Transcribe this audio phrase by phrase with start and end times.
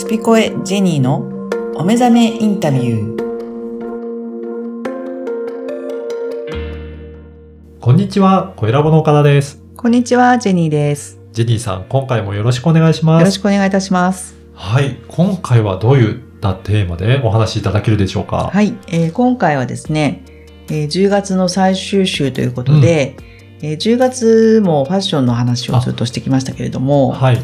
[0.00, 1.16] スピコエジェニーの
[1.74, 3.18] お目覚めインタビュー。
[7.80, 9.60] こんにちは、小ラボの岡田です。
[9.76, 11.18] こんにちは、ジェニーです。
[11.32, 13.32] ジェニーさん、今回もよろしくお願いしまよろす。
[13.32, 14.36] しくお願いいたします。
[14.54, 18.50] はい、今回はどういったテーマでお話しいただけるでしょうか？
[18.52, 20.22] はい、えー今回はですね、
[20.68, 23.16] えー10月の最終週ということで、
[23.62, 27.42] えー10月もファッションの話をずっとしてきましたけれども、はい。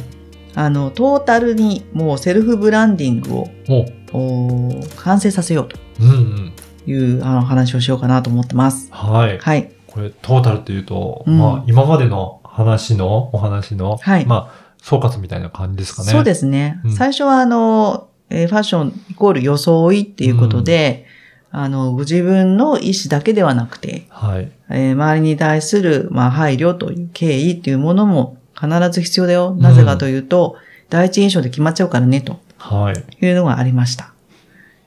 [0.54, 6.52] あの、トータルにもうセルフブランディングを完成させようとうんうん。
[6.86, 8.88] いうあの話をしようかなと思ってます。
[8.92, 9.38] はい。
[9.38, 9.72] はい。
[9.86, 16.12] これ、トータルっていうと、うんまあ、今までの話の、お話の、はいまあ、総括みたいな感じですかね。。
[16.12, 16.80] そうですすね。
[16.84, 21.06] うん最初はあの、えーファッションイコール装いっていうことで、
[21.50, 24.50] あの、ご自分の意思だけではなくて、はい。
[24.70, 29.54] えー周りに対する、まあ、配慮という敬意っていうものも必ず必要だよ。
[29.54, 30.56] なぜかというと、
[30.90, 33.24] 第一印象で決まっちゃうからね、とはい。
[33.26, 34.12] いうのがありました。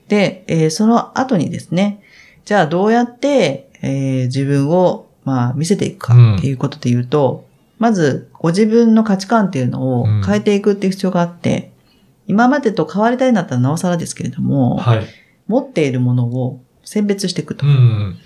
[0.08, 2.02] で、えーその後にですね、
[2.46, 7.46] じゃあどうやって、えー自分を、まあ、見せていくかっていうことで言うと、
[7.80, 11.72] まず、ご自分の価値観っていうのをうん変えていくっていう必要があって、
[12.28, 15.06] 今までと変わりたいんだったらなおさらですけれども、はい。
[15.48, 17.66] 持っているものを選別していくと。
[17.66, 18.18] うんうん。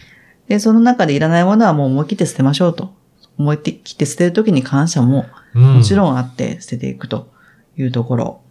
[0.48, 2.94] で、その中でいらないものはもう思い切って捨てましょうと。
[3.38, 5.26] 思い切って捨てるときに感謝もうん。
[5.54, 5.98] もちん。
[5.98, 7.30] ろんあって捨てていくと
[7.78, 8.42] いうところ。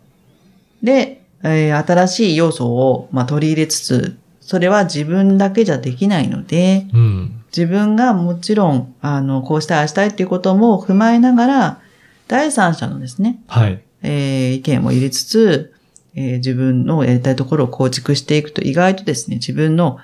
[0.83, 7.42] で、えー新しい要素を、まあ、取り入れつつ、それは自分だけじゃできないので、うん。
[7.57, 11.81] 自分がもちろん、あの、こうしたい、ああしたいっていうことも踏まえながら、
[12.29, 13.83] 第三者のですね、はい。
[14.03, 15.73] えー意見も入れつつ、
[16.14, 19.98] えー自分のやりたいところを構築していくと意外とですね、自分の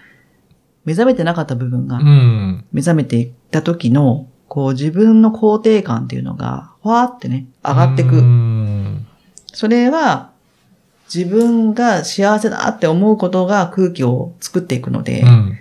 [0.85, 2.65] 目覚めてなかった部分がうん。
[2.73, 8.17] 目覚めていった時の、こう自分の肯定感っていうのが、ふわーってね、上がっていく。
[8.17, 9.07] うん。
[9.53, 10.31] それは、
[11.13, 15.59] 自分が幸せだって思うことが空気を作っていくので、うん。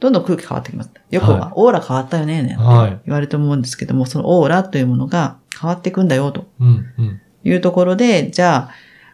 [0.00, 0.90] どんどん空気変わってきます。
[1.10, 6.86] よくは、はいオーラ変わったよね、ねはい言われると思うんですけども、そのオーラというものが変わっていくんだよとうん。
[6.98, 7.20] うん。
[7.44, 8.70] いうところで、じゃ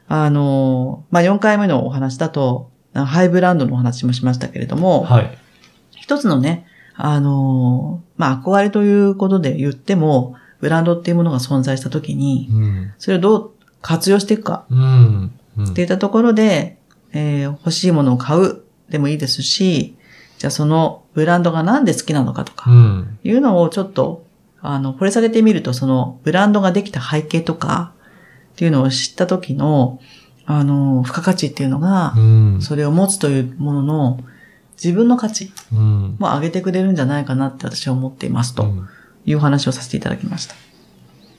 [0.08, 5.38] あ、あの、まあ、4回目のお話だと、あハイブランドのお話もしましたけれども、はい。
[5.91, 6.66] 一つのね、
[6.97, 12.92] あの、まあ、憧れということで言っても、ブランドっていうものが存在したときに、うん。
[12.98, 14.66] それをどう活用していくか
[15.70, 16.78] っていったところで、
[17.12, 19.97] えー欲しいものを買うでもいいですし、
[20.38, 23.18] じゃあそのブランドがなんで好きなのかとうか、ん。
[23.24, 24.26] いうのをちょっと、
[24.60, 27.92] あの、掘り下げてみると、そのブランドができた背景とか、
[28.52, 30.00] っていうのを知った時の、
[30.47, 32.58] あの、付加価値っていうのがう、ん。
[32.60, 34.20] それを持つというものの
[34.82, 36.16] 自分の価値うん。
[36.18, 38.88] も上げてくれるんじゃないかなって私は思っていますとうん
[39.28, 40.55] いうお話をさせていただきました。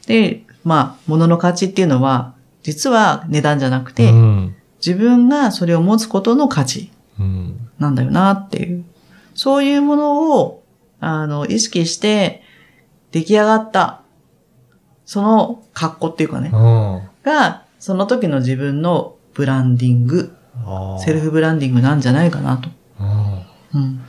[0.05, 4.55] で、まあ、物の価値っていうのは、実は値段じゃなくて、うん。
[4.85, 7.69] 自分がそれを持つことの価値うん。
[7.79, 8.85] なんだよなっていう。
[9.33, 10.63] そういうものを、
[10.99, 12.43] あの、意識して
[13.11, 14.01] 出来上がった、
[15.05, 17.01] その格好っていうかね、うん。
[17.23, 20.35] が、その時の自分のブランディング、
[21.03, 22.69] セルフブランディングなんじゃないかなと。
[22.99, 24.01] うんうん。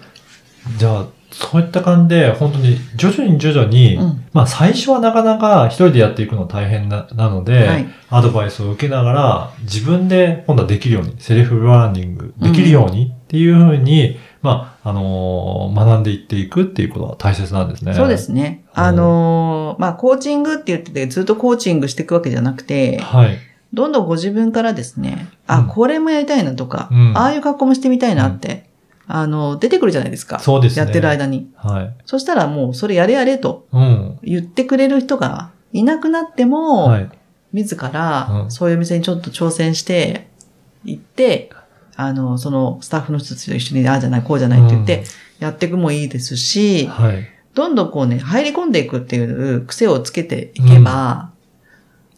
[0.76, 17.94] じゃあ、そういった感じで、本当に徐々に徐々に、うんまあ最初はなかなか一人でやっていくの大変ななので、はいアドバイスを受けながら、自分で今度はできるように、セルフブランディングできるようにっていうふうに、まあ、あのー学んでいっていくっていうことが大切なんですね。
[17.94, 18.64] そうですね。
[18.76, 23.38] うんあのーまあ、コーチングって言ってて、ずっとコーチングしていくわけじゃなくて、はい。
[23.72, 28.69] どんどんご自分からですね、あ、うんこれもやりたいなとか、うんああいう格好もしてみたいなって、
[29.12, 30.38] あの、出てくるじゃないですか。
[30.38, 30.84] そうですね。
[30.84, 31.50] やってる間に。
[31.56, 31.94] はい。
[32.06, 34.18] そしたらもう、それやれやれとうん。
[34.22, 37.10] 言ってくれる人がいなくなっても、はい。
[37.52, 40.28] 自ら、うんそういう店にちょっと挑戦して、
[40.84, 41.50] 行って、
[41.96, 45.04] あの、そのスタッフの人たちと一緒に、ああじゃない、こうじゃないって言って、
[45.40, 47.26] やっていくもいいですし、はい。
[47.54, 51.30] どんどんこうね、入り込んでいくっていう癖をつけていけば、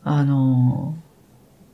[0.04, 0.94] あの、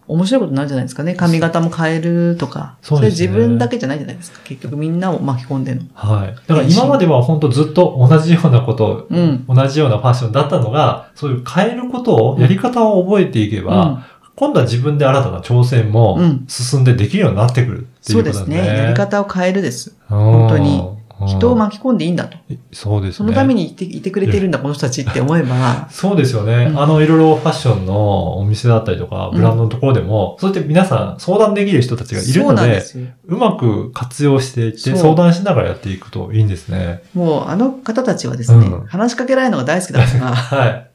[0.09, 1.15] 面白いことになるんじゃないですかね。
[1.15, 2.77] 髪型も変えるとか。
[2.83, 4.41] そうですねれ自分だけじゃないじゃないですか。
[4.45, 5.87] 結局みんなを巻き込んでるの。
[5.95, 6.35] はい。
[6.35, 9.45] だから今までは本当ずっと同じようなこと、うん。
[9.47, 18.73] 同じようなファッションだったのが、そういう変えることを、やり方を覚えていけば、今度は自分で新たな挑戦もうん進んでできるようになってくるっていそううですことですね。
[18.73, 18.79] ね。
[18.79, 19.97] やり方を変えるです。
[20.09, 20.98] 本当に。
[21.27, 22.37] 人を巻き込んでいいんだと。
[22.73, 23.13] そうですね。
[23.17, 26.69] そのためにいていてくれているんだ、 この人たちって思えば、そうですよね。
[26.71, 33.07] うんあの、いろいろファッションのお店だったりとか、ブランドのところでも、そうやって皆さん相談できる人たちがいるので、なんですよ。
[33.27, 37.03] うまく活用していって、相談しながらやっていくといいんですね。
[37.15, 40.91] もうあの方たちはですね、うん話しかけられるのが大好きだから、 はい。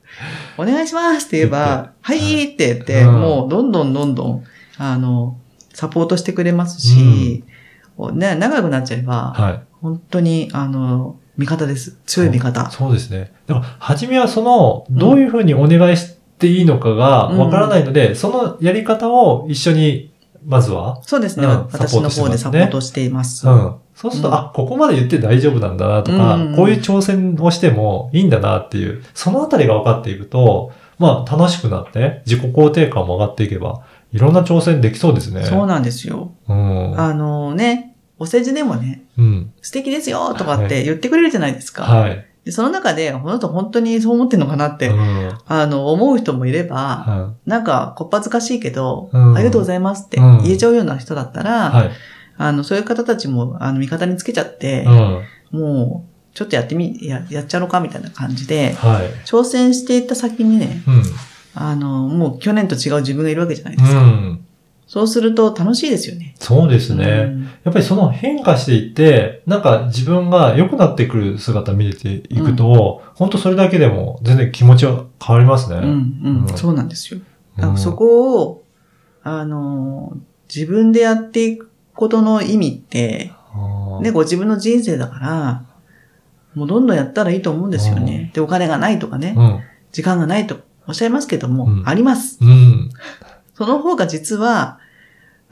[0.58, 4.44] お願いしますって言えば、はいって言って、うんもうどんどんどんどん
[4.78, 5.38] あの、
[5.74, 7.44] サポートしてくれますし、
[8.14, 9.73] ね、仲良くなっちゃえば、はい。
[9.83, 11.97] 本当に、あの、味方です。
[12.06, 12.71] 強い味方。
[12.71, 13.33] そうですね。
[13.47, 20.13] だから、初めはその、どういうふうにお願いしていいのかがわからないので、そのやり方を一緒に、
[20.45, 21.47] まずは、そうですね。
[21.47, 23.45] うん私の方でサポートしています。
[23.45, 23.75] うん。
[23.94, 33.83] そうすると、うんあ、ここまで言って大丈夫なんだなとか、うんこういう挑戦をしてもいいんだなっていう、そのあたりが分かっていくと、まあ楽しくなって、自己肯定感も上がっていけば、
[34.13, 35.44] いろんな挑戦できそうですね。
[35.44, 36.31] そうなんですよ。
[36.47, 36.97] うん。
[36.97, 39.43] あのね、お世辞でもね、うん。
[39.63, 41.83] 素敵ですよとかって言ってくれるじゃないですか。
[41.83, 42.25] はい。
[42.45, 45.31] でその中で、この人本当にそう思ってんのかなって、うん。
[45.48, 51.44] あの、思う人もいれば、はなんか、こっぱずかしいけど、うんありがとうございますってうん言えちゃうような人だったい。
[51.45, 51.92] ら、はい。
[52.38, 54.89] あの、そういう方たちも、あの、味方につけちゃってう、
[55.57, 55.60] ん。
[55.62, 59.07] もう、ちょっとやってみ、や、やっちゃうのかみたいな感じで、はい。
[59.25, 61.04] 挑戦していった先にね、うん。
[61.56, 64.01] あの、もう去年と違う自分がいるわけじゃないですか。
[65.00, 65.01] うん。
[65.01, 66.36] そうすると楽しいですよね。
[66.40, 67.06] そうですね。
[67.06, 75.78] うんやっぱりその変化していって、なんか自分が良くなってくる姿見れていくと、本当それだけでも全然気持ちは変わりますね。
[75.78, 77.22] うん、うん、うんそうなんですよ。
[77.57, 78.63] だうんからそこを、
[79.24, 80.18] あの、
[80.54, 83.31] 自分でやっていくことの意味って、
[84.01, 85.66] ね、ご自分の人生だから、
[86.56, 88.31] もうどんどんやったらいいと思うんですよね。
[88.34, 89.60] で、お金がないとかね、うん。
[89.92, 92.39] 時間がないとおっしゃいますけども、うんあります。
[92.42, 92.89] うん。
[93.54, 94.80] その方が実は、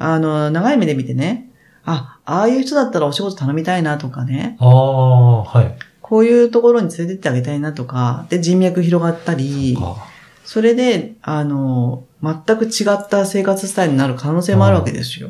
[0.01, 1.49] あの、長い目で見てね、
[1.85, 5.75] あ、ああいう人だったらお仕事頼みたいなとかね、ああ、はい。
[6.01, 9.95] こういうところに連れてってあげたいなとか、で、人脈広がったり、か
[10.43, 15.29] それで、あの、全く違った生活スタイルになる可能性もあるわけですよ。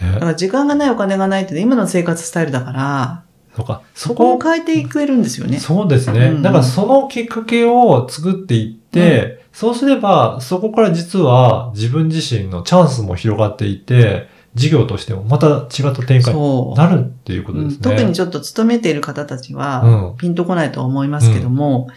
[0.00, 0.20] だかね。
[0.20, 3.24] ら時間がないお金がないって今の生活スタイルだから、
[3.54, 3.82] そうか。
[3.94, 5.58] そそこをこ、変えていくれるんですよね。
[5.58, 6.26] そうですね。
[6.28, 16.74] うんだからそのきっかけを作っていって、そうすれば、そこから実は自分自身のチャンスも広がっていて、事業としてもまた違った展開に。
[16.74, 17.76] なるっていうことですね。
[17.76, 21.88] うん特にちょっと勤めている方たちは、うんピンとこないとは思いますけども、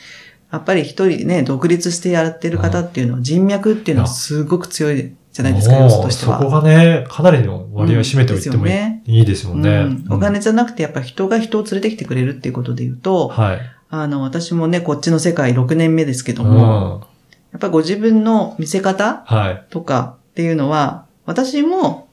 [0.52, 6.40] やっぱり一人ね、独立してやってる方っていうのは人脈っていうのはすごく強いじゃないですか、要素としては。
[6.40, 9.70] そこがね、かなりの割合を占めておいてもいい,、うんですよねいいですもんね。
[9.70, 9.74] う
[10.10, 13.60] んお金じゃなくてやっぱ人が人を連れてきてくれるっていうことで言うと、はい。
[13.90, 17.17] あの、私もね、こっちの世界6年目ですけどうも、ん。
[17.58, 19.66] やっぱりご自分の見せ方はい。
[19.72, 22.08] とかっていうのは、私も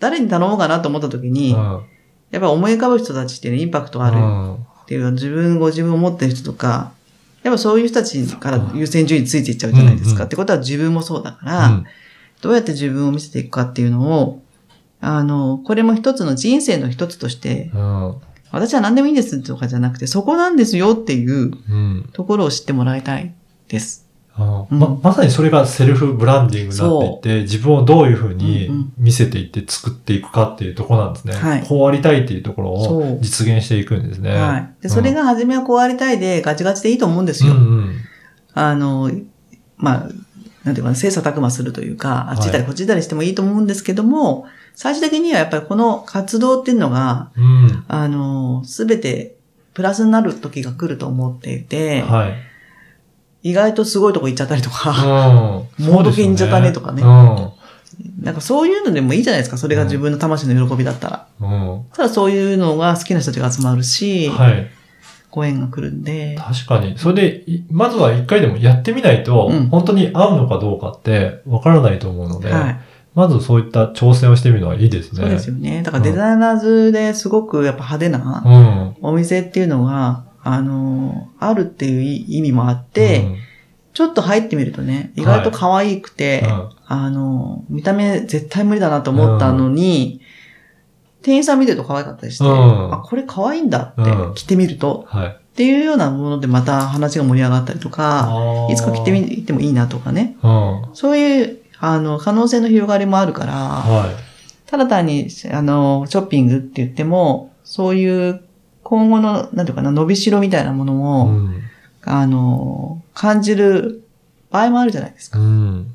[0.00, 1.80] 誰に頼もうかなと思った時に、うん
[2.30, 6.92] やっぱり思い浮かぶ人たちっていうのはインパクトあるうんっていうか、自分、ご自分を持ってる人とか、
[7.42, 10.24] やっぱそういう人たちから優先順位ついていっちゃうじゃないですか。
[10.24, 11.86] ってことは自分もそうだから、うん
[12.40, 14.42] どうやって自分を見せていくかっていうのを、
[15.00, 18.14] あの、これも一つの人生の一つとして、うん。
[18.50, 22.08] 私は何でもいいんですとかじゃなくて、そこなんですよっていううん。
[22.12, 23.34] ところを知ってもらいたい
[23.68, 24.08] です。
[24.70, 31.34] ま、まさにそれがセルフブランディングになっていって、自分をどういうふうに見せていって作っていくかっていうところなんですね。
[31.34, 34.34] はいこうありたいっていうところを実現していくんですね。
[34.34, 34.82] はい。
[34.82, 37.52] で、それが初めはこうありたいで、ガチガチでいいと思うんですよ。
[37.52, 37.96] うんうん。
[38.54, 39.10] あの、
[39.76, 40.08] まあ、
[40.64, 47.84] なんていうかな、切磋琢磨するというか、あっち行ったりこっち行ったりしてもいいと思うんですけども、最終的にはやっぱりこの活動っていうのが、うん。
[47.88, 49.36] あの、すべて
[49.74, 52.49] プラスになる時が来ると思っていて、はい。
[53.42, 55.86] 意外とすごいとこ行っちゃったりとか、うん。
[55.86, 58.24] モード系に行っちゃったねとかねうん。
[58.24, 61.26] なんかそういうのでもいいじゃないですか、それが自分の魂の喜びだったら。
[61.40, 61.84] うん。
[61.92, 64.70] ただそういうのが好きな人たちが集まるし、はい。
[65.30, 66.98] ご縁が来るんで、確かに。
[66.98, 72.80] それで、いまずは一回でもやってみないと、うん本当に合うのかどうかってわからないと思うので、はい。
[73.14, 75.20] まずそういった挑戦をしてみるのはいいですね。
[75.20, 75.82] そうですよね。
[75.82, 78.96] だからデザイナーズですごくやっぱ派手なうん。
[79.02, 83.28] お店っていうのが、あの、あるっていう意味もあって、
[83.92, 86.70] ちょっと入ってみるとね、意外と可愛くて、うん。
[86.86, 90.20] あの、見た目絶対無理だなと思ったのに、
[91.22, 92.94] 店員さん見てると可愛かったりして、うん。
[92.94, 94.34] あ、これ可愛いんだってうん。
[94.34, 95.26] 着てみると、はい。
[95.28, 100.90] っていうようなものでまた話が盛り上がったりとか、いつか着てみてもいいなとかね、うん。
[100.94, 104.10] そういう、あの、可能性の広がりもあるから、はい。
[104.70, 108.42] ただ単に、あの、ショッピングって言っても、そういう
[108.90, 111.62] 今後の、なんていうかな、伸びしろみたいなものうも、ん。
[112.02, 114.02] あの、感じる
[114.50, 115.38] 場合もあるじゃないですか。
[115.38, 115.94] うん。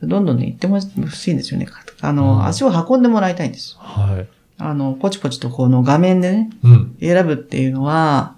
[0.00, 0.86] どんどんね、行ってほし
[1.32, 1.66] いんですよね。
[2.02, 3.76] あの、うん足を運んでもらいたいんです。
[3.80, 4.28] はい。
[4.58, 6.96] あの、ポチポチとこの画面でね、うん。
[7.00, 8.36] 選ぶっていうのは、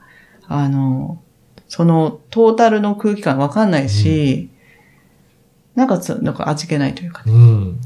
[0.49, 1.21] あの、
[1.69, 4.49] そのトータルの空気感わかんないし、
[5.75, 7.33] なんかつ、なんか味気ないというかね。
[7.33, 7.81] うん。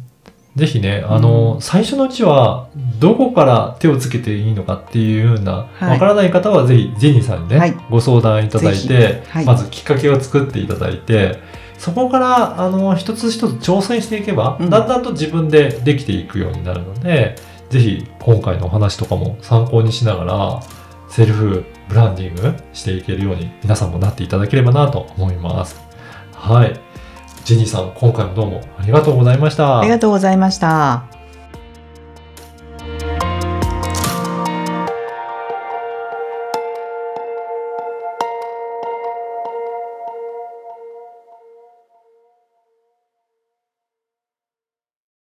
[0.57, 5.91] ぜひね、あの、うん最初のうちは、どこから手をつけていいのかっていうような、はい。
[5.91, 7.77] わからない方はぜひ、ジェニーさんにね、はい。
[7.89, 9.31] ご相談いただいぜて、ひ。
[9.31, 9.45] はい。
[9.45, 11.39] まずきっかけを作っていただいて、
[11.79, 14.71] そこから、あの、一つ一つ挑戦していけば、うん。
[14.71, 17.37] だんだんと自分でできていくようになるので、
[17.71, 20.61] ぜひ、今回のお話とかも参考にしながら、
[21.09, 25.81] セルフブランディングしていけるように、皆さんもなっていただければなと思います。
[26.35, 26.90] はい。
[27.51, 29.81] ジェニーさん、今回もどうもありがとうございました。
[29.81, 31.20] ありがとうございました。